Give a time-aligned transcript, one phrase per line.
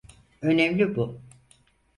[0.41, 1.21] Önemli bu.